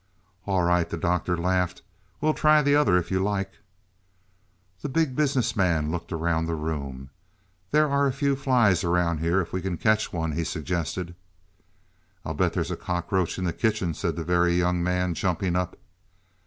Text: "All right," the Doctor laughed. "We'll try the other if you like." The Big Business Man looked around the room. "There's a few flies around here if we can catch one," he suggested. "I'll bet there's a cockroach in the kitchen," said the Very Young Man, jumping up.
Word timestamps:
"All 0.47 0.63
right," 0.63 0.89
the 0.89 0.97
Doctor 0.97 1.37
laughed. 1.37 1.83
"We'll 2.21 2.33
try 2.33 2.63
the 2.63 2.75
other 2.75 2.97
if 2.97 3.11
you 3.11 3.19
like." 3.19 3.59
The 4.81 4.89
Big 4.89 5.15
Business 5.15 5.55
Man 5.55 5.91
looked 5.91 6.11
around 6.11 6.47
the 6.47 6.55
room. 6.55 7.11
"There's 7.69 7.93
a 7.93 8.11
few 8.11 8.35
flies 8.35 8.83
around 8.83 9.19
here 9.19 9.41
if 9.41 9.53
we 9.53 9.61
can 9.61 9.77
catch 9.77 10.11
one," 10.11 10.31
he 10.31 10.43
suggested. 10.43 11.13
"I'll 12.25 12.33
bet 12.33 12.53
there's 12.53 12.71
a 12.71 12.75
cockroach 12.75 13.37
in 13.37 13.43
the 13.45 13.53
kitchen," 13.53 13.93
said 13.93 14.15
the 14.15 14.23
Very 14.23 14.55
Young 14.55 14.81
Man, 14.81 15.13
jumping 15.13 15.55
up. 15.55 15.77